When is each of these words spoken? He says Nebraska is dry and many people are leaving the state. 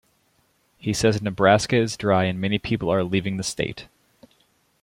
He 0.79 0.93
says 0.93 1.21
Nebraska 1.21 1.75
is 1.75 1.95
dry 1.95 2.23
and 2.23 2.41
many 2.41 2.57
people 2.57 2.89
are 2.89 3.03
leaving 3.03 3.37
the 3.37 3.43
state. 3.43 3.85